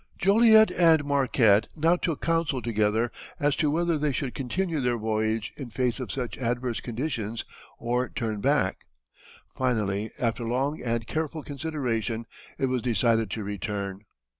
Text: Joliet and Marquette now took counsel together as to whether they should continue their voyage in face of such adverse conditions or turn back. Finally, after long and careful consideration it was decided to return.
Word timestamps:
Joliet 0.17 0.71
and 0.71 1.03
Marquette 1.05 1.67
now 1.77 1.95
took 1.95 2.23
counsel 2.23 2.59
together 2.59 3.11
as 3.39 3.55
to 3.57 3.69
whether 3.69 3.99
they 3.99 4.11
should 4.11 4.33
continue 4.33 4.79
their 4.79 4.97
voyage 4.97 5.53
in 5.57 5.69
face 5.69 5.99
of 5.99 6.11
such 6.11 6.39
adverse 6.39 6.79
conditions 6.79 7.45
or 7.77 8.09
turn 8.09 8.41
back. 8.41 8.85
Finally, 9.55 10.09
after 10.17 10.43
long 10.43 10.81
and 10.81 11.05
careful 11.05 11.43
consideration 11.43 12.25
it 12.57 12.65
was 12.65 12.81
decided 12.81 13.29
to 13.29 13.43
return. 13.43 14.03